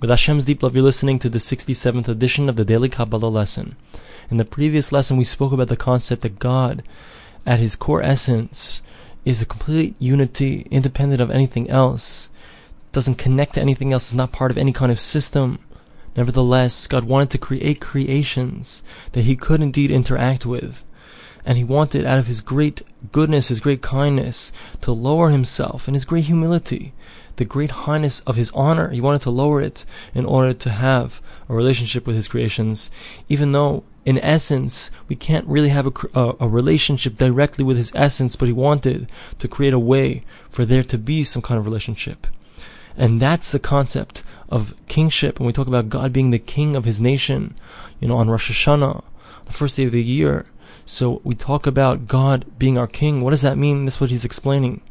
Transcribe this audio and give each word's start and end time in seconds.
With 0.00 0.08
Hashem's 0.08 0.46
deep 0.46 0.62
love, 0.62 0.74
you're 0.74 0.82
listening 0.82 1.18
to 1.18 1.28
the 1.28 1.38
67th 1.38 2.08
edition 2.08 2.48
of 2.48 2.56
the 2.56 2.64
Daily 2.64 2.88
Kabbalah 2.88 3.28
lesson. 3.28 3.76
In 4.30 4.38
the 4.38 4.46
previous 4.46 4.92
lesson, 4.92 5.18
we 5.18 5.24
spoke 5.24 5.52
about 5.52 5.68
the 5.68 5.76
concept 5.76 6.22
that 6.22 6.38
God, 6.38 6.82
at 7.44 7.58
his 7.58 7.76
core 7.76 8.02
essence, 8.02 8.80
is 9.26 9.42
a 9.42 9.46
complete 9.46 9.94
unity, 9.98 10.66
independent 10.70 11.20
of 11.20 11.30
anything 11.30 11.68
else, 11.68 12.30
doesn't 12.92 13.16
connect 13.16 13.54
to 13.54 13.60
anything 13.60 13.92
else, 13.92 14.08
is 14.08 14.14
not 14.14 14.32
part 14.32 14.50
of 14.50 14.56
any 14.56 14.72
kind 14.72 14.90
of 14.90 14.98
system. 14.98 15.58
Nevertheless, 16.16 16.86
God 16.86 17.04
wanted 17.04 17.28
to 17.32 17.38
create 17.38 17.82
creations 17.82 18.82
that 19.12 19.24
he 19.24 19.36
could 19.36 19.60
indeed 19.60 19.90
interact 19.90 20.46
with. 20.46 20.82
And 21.44 21.58
he 21.58 21.64
wanted, 21.64 22.06
out 22.06 22.18
of 22.18 22.26
his 22.26 22.40
great 22.40 22.80
goodness, 23.12 23.48
his 23.48 23.60
great 23.60 23.82
kindness, 23.82 24.50
to 24.80 24.92
lower 24.92 25.28
himself 25.28 25.88
in 25.88 25.92
his 25.92 26.06
great 26.06 26.24
humility 26.24 26.94
the 27.40 27.44
great 27.46 27.70
highness 27.70 28.20
of 28.20 28.36
his 28.36 28.50
honor. 28.50 28.90
He 28.90 29.00
wanted 29.00 29.22
to 29.22 29.30
lower 29.30 29.62
it 29.62 29.86
in 30.12 30.26
order 30.26 30.52
to 30.52 30.70
have 30.70 31.22
a 31.48 31.54
relationship 31.54 32.06
with 32.06 32.14
his 32.14 32.28
creations, 32.28 32.90
even 33.30 33.52
though 33.52 33.82
in 34.04 34.18
essence 34.18 34.90
we 35.08 35.16
can't 35.16 35.46
really 35.46 35.70
have 35.70 35.86
a, 35.86 35.92
a, 36.14 36.28
uh, 36.28 36.36
a, 36.40 36.48
relationship 36.50 37.16
directly 37.16 37.64
with 37.64 37.78
his 37.78 37.92
essence, 37.94 38.36
but 38.36 38.44
he 38.44 38.52
wanted 38.52 39.10
to 39.38 39.48
create 39.48 39.72
a 39.72 39.78
way 39.78 40.22
for 40.50 40.66
there 40.66 40.82
to 40.82 40.98
be 40.98 41.24
some 41.24 41.40
kind 41.40 41.58
of 41.58 41.64
relationship. 41.64 42.26
And 42.94 43.22
that's 43.22 43.52
the 43.52 43.58
concept 43.58 44.22
of 44.50 44.74
kingship. 44.86 45.40
When 45.40 45.46
we 45.46 45.54
talk 45.54 45.66
about 45.66 45.88
God 45.88 46.12
being 46.12 46.32
the 46.32 46.38
king 46.38 46.76
of 46.76 46.84
his 46.84 47.00
nation, 47.00 47.54
you 48.00 48.08
know, 48.08 48.18
on 48.18 48.28
Rosh 48.28 48.50
Hashanah, 48.50 49.02
the 49.46 49.52
first 49.54 49.78
day 49.78 49.84
of 49.84 49.92
the 49.92 50.04
year. 50.04 50.44
So 50.84 51.22
we 51.24 51.34
talk 51.34 51.66
about 51.66 52.06
God 52.06 52.44
being 52.58 52.76
our 52.76 52.86
king. 52.86 53.22
What 53.22 53.30
does 53.30 53.40
that 53.40 53.56
mean? 53.56 53.86
That's 53.86 53.98
what 53.98 54.10
he's 54.10 54.26
explaining. 54.26 54.82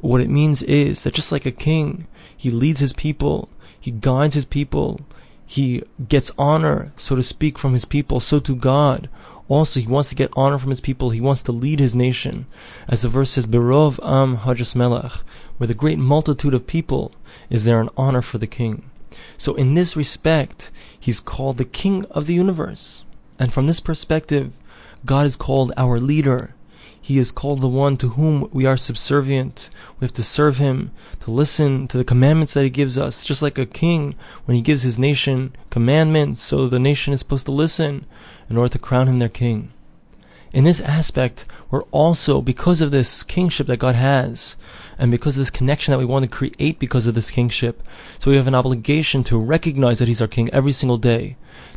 What 0.00 0.20
it 0.20 0.30
means 0.30 0.62
is 0.62 1.04
that 1.04 1.14
just 1.14 1.32
like 1.32 1.46
a 1.46 1.50
king, 1.50 2.06
he 2.36 2.50
leads 2.50 2.80
his 2.80 2.92
people, 2.92 3.48
he 3.78 3.90
guides 3.90 4.34
his 4.34 4.44
people, 4.44 5.00
he 5.46 5.82
gets 6.08 6.32
honor, 6.38 6.92
so 6.96 7.16
to 7.16 7.22
speak, 7.22 7.58
from 7.58 7.74
his 7.74 7.84
people, 7.84 8.20
so 8.20 8.40
to 8.40 8.56
God. 8.56 9.08
Also, 9.48 9.78
he 9.78 9.86
wants 9.86 10.08
to 10.08 10.14
get 10.14 10.32
honor 10.34 10.58
from 10.58 10.70
his 10.70 10.80
people. 10.80 11.10
He 11.10 11.20
wants 11.20 11.42
to 11.42 11.52
lead 11.52 11.78
his 11.78 11.94
nation. 11.94 12.46
As 12.88 13.02
the 13.02 13.10
verse 13.10 13.32
says, 13.32 13.46
Berov 13.46 13.98
am 14.02 14.38
hadras 14.38 14.74
melech, 14.74 15.12
where 15.58 15.66
the 15.66 15.74
great 15.74 15.98
multitude 15.98 16.54
of 16.54 16.66
people 16.66 17.12
is 17.50 17.64
there 17.64 17.80
an 17.80 17.90
honor 17.96 18.22
for 18.22 18.38
the 18.38 18.46
king. 18.46 18.90
So 19.36 19.54
in 19.54 19.74
this 19.74 19.96
respect, 19.96 20.70
he's 20.98 21.20
called 21.20 21.58
the 21.58 21.64
king 21.64 22.06
of 22.10 22.26
the 22.26 22.34
universe. 22.34 23.04
And 23.38 23.52
from 23.52 23.66
this 23.66 23.80
perspective, 23.80 24.52
God 25.04 25.26
is 25.26 25.36
called 25.36 25.72
our 25.76 25.98
leader. 25.98 26.54
He 27.04 27.18
is 27.18 27.32
called 27.32 27.60
the 27.60 27.68
one 27.68 27.98
to 27.98 28.08
whom 28.16 28.48
we 28.50 28.64
are 28.64 28.78
subservient. 28.78 29.68
We 30.00 30.06
have 30.06 30.14
to 30.14 30.22
serve 30.22 30.56
him, 30.56 30.90
to 31.20 31.30
listen 31.30 31.86
to 31.88 31.98
the 31.98 32.02
commandments 32.02 32.54
that 32.54 32.62
he 32.62 32.70
gives 32.70 32.96
us. 32.96 33.26
Just 33.26 33.42
like 33.42 33.58
a 33.58 33.66
king, 33.66 34.14
when 34.46 34.54
he 34.54 34.62
gives 34.62 34.84
his 34.84 34.98
nation 34.98 35.54
commandments, 35.68 36.40
so 36.40 36.66
the 36.66 36.78
nation 36.78 37.12
is 37.12 37.20
supposed 37.20 37.44
to 37.44 37.52
listen 37.52 38.06
in 38.48 38.56
order 38.56 38.72
to 38.72 38.78
crown 38.78 39.06
him 39.06 39.18
their 39.18 39.28
king. 39.28 39.73
In 40.54 40.62
this 40.62 40.80
aspect, 40.80 41.46
we're 41.68 41.82
also, 41.90 42.40
because 42.40 42.80
of 42.80 42.92
this 42.92 43.24
kingship 43.24 43.66
that 43.66 43.78
God 43.78 43.96
has, 43.96 44.54
and 44.96 45.10
because 45.10 45.36
of 45.36 45.40
this 45.40 45.50
connection 45.50 45.90
that 45.90 45.98
we 45.98 46.04
want 46.04 46.22
to 46.22 46.28
create 46.28 46.78
because 46.78 47.08
of 47.08 47.16
this 47.16 47.32
kingship, 47.32 47.82
so 48.20 48.30
we 48.30 48.36
have 48.36 48.46
an 48.46 48.54
obligation 48.54 49.24
to 49.24 49.36
recognize 49.36 49.98
that 49.98 50.06
He's 50.06 50.22
our 50.22 50.28
King 50.28 50.48
every 50.52 50.70
single 50.70 50.96
day, 50.96 51.36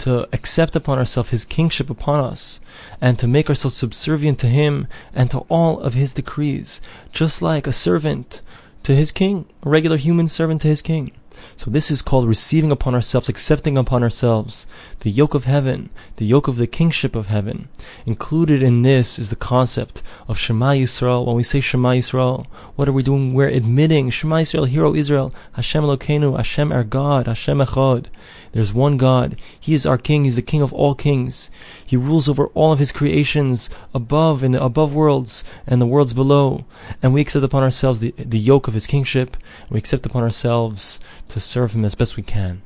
to 0.00 0.28
accept 0.34 0.76
upon 0.76 0.98
ourselves 0.98 1.30
His 1.30 1.46
kingship 1.46 1.88
upon 1.88 2.20
us, 2.20 2.60
and 3.00 3.18
to 3.18 3.26
make 3.26 3.48
ourselves 3.48 3.74
subservient 3.74 4.38
to 4.40 4.48
Him 4.48 4.86
and 5.14 5.30
to 5.30 5.38
all 5.48 5.80
of 5.80 5.94
His 5.94 6.12
decrees, 6.12 6.82
just 7.10 7.40
like 7.40 7.66
a 7.66 7.72
servant 7.72 8.42
to 8.88 8.94
his 8.94 9.12
king, 9.12 9.44
a 9.62 9.68
regular 9.68 9.98
human 9.98 10.28
servant 10.28 10.62
to 10.62 10.68
his 10.68 10.80
king. 10.80 11.12
So 11.56 11.70
this 11.70 11.90
is 11.90 12.02
called 12.02 12.28
receiving 12.28 12.70
upon 12.70 12.94
ourselves, 12.94 13.28
accepting 13.28 13.76
upon 13.76 14.02
ourselves 14.02 14.66
the 15.00 15.10
yoke 15.10 15.34
of 15.34 15.44
heaven, 15.44 15.90
the 16.16 16.26
yoke 16.26 16.48
of 16.48 16.56
the 16.56 16.66
kingship 16.66 17.14
of 17.14 17.26
heaven. 17.26 17.68
Included 18.04 18.62
in 18.62 18.82
this 18.82 19.18
is 19.18 19.30
the 19.30 19.36
concept 19.36 20.02
of 20.26 20.38
Shema 20.38 20.72
Yisrael. 20.72 21.26
When 21.26 21.36
we 21.36 21.42
say 21.42 21.60
Shema 21.60 21.90
Yisrael, 21.90 22.46
what 22.76 22.88
are 22.88 22.92
we 22.92 23.02
doing? 23.02 23.34
We're 23.34 23.48
admitting 23.48 24.10
Shema 24.10 24.36
Yisrael, 24.36 24.68
Hear 24.68 24.84
O 24.84 24.94
Israel, 24.94 25.32
Hashem 25.52 25.84
Elokeinu, 25.84 26.36
Hashem 26.36 26.72
our 26.72 26.84
God, 26.84 27.26
Hashem 27.26 27.58
Echad. 27.58 28.06
There's 28.52 28.72
one 28.72 28.96
God. 28.96 29.36
He 29.60 29.74
is 29.74 29.86
our 29.86 29.98
King. 29.98 30.24
He's 30.24 30.36
the 30.36 30.42
King 30.42 30.62
of 30.62 30.72
all 30.72 30.94
kings. 30.94 31.50
He 31.84 31.96
rules 31.96 32.28
over 32.28 32.46
all 32.48 32.72
of 32.72 32.78
His 32.78 32.92
creations 32.92 33.68
above 33.94 34.42
in 34.42 34.52
the 34.52 34.62
above 34.62 34.94
worlds 34.94 35.44
and 35.66 35.80
the 35.80 35.86
worlds 35.86 36.14
below. 36.14 36.64
And 37.02 37.12
we 37.12 37.20
accept 37.20 37.44
upon 37.44 37.62
ourselves 37.62 38.00
the, 38.00 38.12
the 38.16 38.38
yoke 38.38 38.66
of 38.66 38.74
His 38.74 38.86
kingship. 38.86 39.36
We 39.70 39.78
accept 39.78 40.06
upon 40.06 40.22
ourselves 40.22 40.98
to 41.28 41.40
serve 41.40 41.72
Him 41.72 41.84
as 41.84 41.94
best 41.94 42.16
we 42.16 42.22
can. 42.22 42.62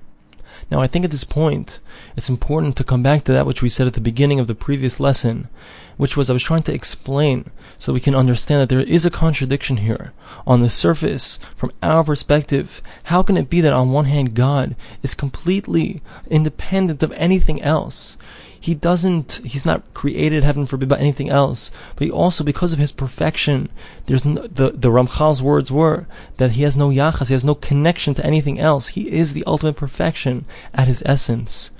Now, 0.71 0.81
I 0.81 0.87
think 0.87 1.05
at 1.05 1.11
this 1.11 1.25
point, 1.25 1.81
it's 2.17 2.28
important 2.28 2.77
to 2.77 2.84
come 2.84 3.03
back 3.03 3.25
to 3.25 3.33
that 3.33 3.47
which 3.47 3.62
we 3.62 3.69
said 3.69 3.87
at 3.87 3.95
the 3.95 4.00
beginning 4.00 4.41
of 4.41 4.47
the 4.47 4.55
previous 4.55 5.00
lesson, 5.00 5.49
which 5.97 6.17
was 6.17 6.31
I 6.31 6.33
was 6.33 6.43
trying 6.43 6.62
to 6.62 6.75
explain 6.75 7.51
so 7.78 7.93
we 7.93 8.01
can 8.01 8.15
understand 8.15 8.61
that 8.61 8.69
there 8.69 8.81
is 8.81 9.05
a 9.05 9.11
contradiction 9.11 9.78
here. 9.78 10.12
On 10.47 10.62
the 10.62 10.71
surface, 10.71 11.39
from 11.56 11.72
our 11.83 12.05
perspective, 12.05 12.81
how 13.05 13.22
can 13.22 13.37
it 13.37 13.51
be 13.51 13.61
that 13.61 13.72
on 13.72 13.91
one 13.91 14.06
hand 14.06 14.34
God 14.34 14.75
is 15.03 15.15
completely 15.15 16.01
independent 16.31 17.03
of 17.03 17.12
anything 17.12 17.61
else? 17.61 18.17
He 18.62 18.75
doesn't, 18.75 19.41
he's 19.45 19.67
not 19.67 19.83
created, 19.93 20.45
heaven 20.45 20.67
forbid, 20.67 20.89
by 20.89 20.99
anything 20.99 21.28
else. 21.28 21.73
But 21.97 22.05
he 22.05 22.12
also, 22.12 22.45
because 22.45 22.73
of 22.73 22.78
his 22.78 22.93
perfection, 22.93 23.69
there's 24.06 24.25
no, 24.25 24.47
the, 24.47 24.71
the 24.71 24.93
Ramchal's 24.93 25.43
words 25.43 25.73
were 25.73 26.06
that 26.37 26.53
he 26.53 26.62
has 26.62 26.77
no 26.77 26.89
yachas, 26.89 27.27
he 27.27 27.34
has 27.34 27.45
no 27.45 27.56
connection 27.56 28.15
to 28.15 28.25
anything 28.25 28.61
else. 28.61 28.89
He 28.89 29.11
is 29.11 29.33
the 29.33 29.43
ultimate 29.49 29.75
perfection 29.75 30.45
at 30.72 30.87
his 30.87 31.03
essence. 31.05 31.72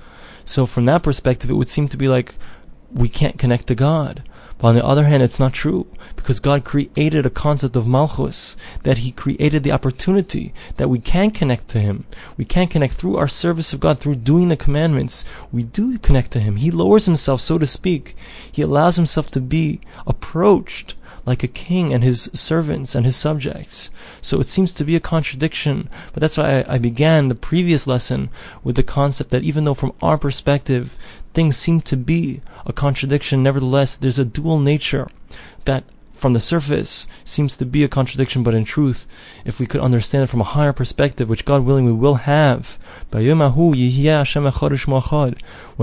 So 0.45 0.67
from 0.67 0.87
that 0.87 1.05
perspective, 1.05 1.51
it 1.51 1.55
would 1.55 1.69
seem 1.69 1.87
to 1.87 1.97
be 1.97 2.09
like 2.09 2.35
we 2.91 3.09
can't 3.09 3.39
connect 3.39 3.69
to 3.69 3.77
God. 3.77 4.25
But 4.63 4.69
on 4.69 4.75
the 4.77 4.87
other 4.87 5.07
hand, 5.07 5.25
it's 5.25 5.41
not 5.41 5.53
true 5.53 5.89
because 6.15 6.39
God 6.39 6.65
created 6.65 7.27
a 7.27 7.31
concept 7.31 7.75
of 7.75 7.85
malchus, 7.85 8.57
that 8.85 8.99
He 8.99 9.11
created 9.11 9.65
the 9.65 9.73
opportunity 9.73 10.55
that 10.77 10.89
we 10.89 11.01
can 11.01 11.33
connect 11.33 11.67
to 11.71 11.81
Him. 11.81 12.05
We 12.37 12.45
can 12.45 12.69
connect 12.69 12.95
through 12.95 13.17
our 13.17 13.27
service 13.27 13.73
of 13.73 13.81
God, 13.81 13.99
through 13.99 14.15
doing 14.15 14.51
the 14.51 14.57
commandments. 14.57 15.25
We 15.51 15.65
do 15.65 15.99
connect 15.99 16.31
to 16.33 16.41
Him. 16.41 16.57
He 16.57 16.71
lowers 16.71 17.07
Himself, 17.07 17.41
so 17.41 17.59
to 17.59 17.67
speak. 17.67 18.15
He 18.53 18.63
allows 18.63 18.95
Himself 18.95 19.33
to 19.33 19.41
be 19.41 19.81
approached 20.07 20.95
like 21.25 21.43
a 21.43 21.49
king 21.49 21.93
and 21.93 22.03
his 22.03 22.31
servants 22.33 22.95
and 22.95 23.07
his 23.07 23.17
subjects. 23.17 23.91
So 24.21 24.41
it 24.41 24.47
seems 24.47 24.73
to 24.75 24.85
be 24.85 24.97
a 24.97 25.01
contradiction, 25.01 25.89
but 26.13 26.21
that's 26.21 26.37
why 26.37 26.61
I, 26.61 26.75
I, 26.75 26.79
began 26.79 27.29
the 27.29 27.35
previous 27.35 27.87
lesson 27.87 28.29
with 28.65 28.77
the 28.77 28.83
concept 28.83 29.31
that 29.31 29.45
even 29.45 29.65
though 29.65 29.75
from 29.75 29.95
our 30.03 30.19
perspective 30.19 30.97
things 31.33 31.57
seem 31.57 31.81
to 31.83 31.97
be 31.97 32.41
a 32.67 32.73
contradiction, 32.73 33.43
nevertheless 33.43 33.95
there's 33.95 34.19
a 34.19 34.25
dual 34.25 34.59
nature 34.59 35.09
that 35.65 35.85
from 36.23 36.33
the 36.35 36.41
surface 36.41 37.09
seems 37.25 37.57
to 37.57 37.67
be 37.67 37.83
a 37.83 37.89
contradiction, 37.89 38.45
but 38.45 38.55
in 38.55 38.65
truth, 38.65 39.09
if 39.45 39.59
we 39.59 39.67
could 39.67 39.81
understand 39.81 40.23
it 40.23 40.29
from 40.29 40.41
a 40.41 40.45
higher 40.45 40.73
perspective, 40.73 41.29
which 41.29 41.45
God 41.45 41.65
willing 41.65 41.85
we 41.85 41.93
will 41.93 42.15
have, 42.15 42.79
when 43.11 43.25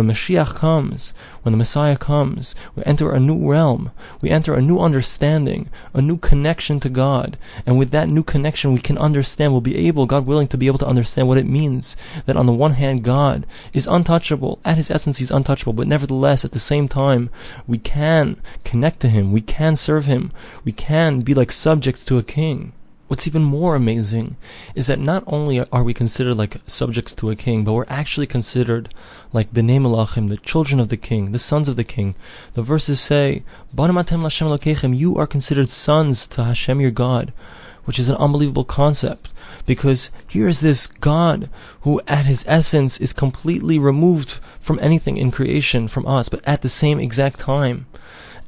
Mashiach 0.08 0.56
comes, 0.56 1.14
when 1.44 1.52
the 1.52 1.58
Messiah 1.58 1.98
comes, 1.98 2.56
we 2.76 2.84
enter 2.86 3.12
a 3.12 3.20
new 3.20 3.50
realm, 3.50 3.92
we 4.22 4.30
enter 4.30 4.54
a 4.54 4.62
new 4.62 4.80
understanding, 4.80 5.70
a 5.94 6.02
new 6.02 6.18
connection 6.18 6.80
to 6.80 6.90
God, 6.90 7.38
and 7.66 7.78
with 7.78 7.92
that 7.92 8.08
new 8.08 8.24
connection 8.24 8.74
we 8.74 8.80
can 8.80 8.98
understand, 8.98 9.52
we'll 9.52 9.60
be 9.62 9.88
able, 9.88 10.06
God 10.06 10.26
willing, 10.26 10.48
to 10.48 10.58
be 10.58 10.68
able 10.68 10.80
to 10.80 10.88
understand 10.88 11.28
what 11.28 11.38
it 11.38 11.46
means 11.46 11.98
that 12.26 12.38
on 12.38 12.46
the 12.46 12.54
one 12.54 12.74
hand 12.74 13.04
God 13.04 13.46
is 13.74 13.88
untouchable, 13.88 14.60
at 14.64 14.78
His 14.78 14.90
essence 14.90 15.18
He's 15.18 15.32
untouchable, 15.32 15.74
but 15.74 15.88
nevertheless 15.88 16.46
at 16.46 16.54
the 16.54 16.60
same 16.60 16.88
time 16.88 17.30
we 17.68 17.78
can 17.78 18.38
connect 18.64 19.02
to 19.02 19.10
Him, 19.10 19.34
we 19.34 19.42
can 19.42 19.76
serve 19.76 20.06
Him, 20.06 20.29
we 20.64 20.72
can 20.72 21.22
be 21.22 21.34
like 21.34 21.52
subjects 21.52 22.06
to 22.06 22.18
a 22.18 22.24
king. 22.24 22.74
What's 23.10 23.28
even 23.28 23.42
more 23.42 23.74
amazing 23.74 24.38
is 24.76 24.86
that 24.86 25.00
not 25.00 25.24
only 25.26 25.68
are 25.72 25.84
we 25.84 25.96
considered 25.96 26.36
like 26.36 26.58
subjects 26.68 27.16
to 27.16 27.32
a 27.32 27.36
king, 27.36 27.64
but 27.64 27.74
we're 27.74 27.86
actually 27.88 28.28
considered 28.28 28.94
like 29.34 29.52
bnei 29.52 29.80
melachim, 29.80 30.30
the 30.30 30.38
children 30.38 30.80
of 30.80 30.90
the 30.90 30.96
king, 30.96 31.32
the 31.32 31.40
sons 31.40 31.68
of 31.68 31.76
the 31.76 31.84
king. 31.84 32.14
The 32.54 32.62
verses 32.62 33.02
say, 33.02 33.42
you 33.76 35.18
are 35.18 35.26
considered 35.26 35.70
sons 35.72 36.28
to 36.28 36.44
Hashem 36.44 36.80
your 36.80 36.92
God, 36.92 37.34
which 37.86 37.98
is 37.98 38.10
an 38.10 38.18
unbelievable 38.18 38.64
concept. 38.64 39.34
Because 39.66 40.12
here 40.28 40.48
is 40.48 40.60
this 40.60 40.86
God 40.86 41.50
who 41.82 42.02
at 42.08 42.28
his 42.28 42.46
essence 42.48 43.00
is 43.02 43.12
completely 43.12 43.80
removed 43.80 44.34
from 44.60 44.78
anything 44.84 45.18
in 45.18 45.32
creation, 45.32 45.88
from 45.88 46.06
us, 46.06 46.30
but 46.30 46.42
at 46.46 46.62
the 46.62 46.70
same 46.70 47.00
exact 47.00 47.40
time 47.40 47.88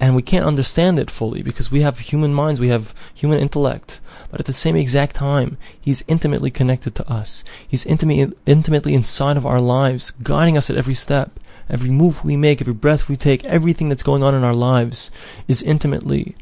and 0.01 0.15
we 0.15 0.23
can't 0.23 0.47
understand 0.47 0.97
it 0.97 1.11
fully 1.11 1.43
because 1.43 1.71
we 1.71 1.81
have 1.81 1.99
human 1.99 2.33
minds, 2.33 2.59
we 2.59 2.69
have 2.69 2.91
human 3.13 3.37
intellect. 3.37 4.01
But 4.31 4.39
at 4.39 4.47
the 4.47 4.51
same 4.51 4.75
exact 4.75 5.15
time, 5.15 5.57
He's 5.79 6.03
intimately 6.07 6.49
connected 6.49 6.95
to 6.95 7.07
us. 7.07 7.43
He's 7.67 7.85
intimately, 7.85 8.35
intimately 8.47 8.95
inside 8.95 9.37
of 9.37 9.45
our 9.45 9.61
lives, 9.61 10.09
guiding 10.09 10.57
us 10.57 10.71
at 10.71 10.75
every 10.75 10.95
step. 10.95 11.39
Every 11.69 11.91
move 11.91 12.25
we 12.25 12.35
make, 12.35 12.59
every 12.59 12.73
breath 12.73 13.07
we 13.07 13.15
take, 13.15 13.45
everything 13.45 13.89
that's 13.89 14.01
going 14.01 14.23
on 14.23 14.33
in 14.33 14.43
our 14.43 14.55
lives 14.55 15.11
is 15.47 15.61
intimately 15.61 16.35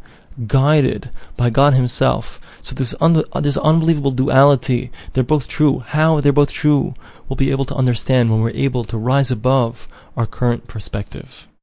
guided 0.47 1.09
by 1.35 1.49
God 1.49 1.73
Himself. 1.73 2.39
So 2.63 2.73
this 2.73 2.95
un- 3.01 3.25
this 3.41 3.57
unbelievable 3.57 4.11
duality, 4.11 4.89
they're 5.11 5.23
both 5.23 5.49
true. 5.49 5.79
How 5.79 6.21
they're 6.21 6.31
both 6.31 6.53
true, 6.53 6.95
we'll 7.27 7.35
be 7.35 7.51
able 7.51 7.65
to 7.65 7.75
understand 7.75 8.31
when 8.31 8.41
we're 8.41 8.51
able 8.51 8.85
to 8.85 8.97
rise 8.97 9.31
above 9.31 9.89
our 10.15 10.25
current 10.25 10.65
perspective. 10.67 11.49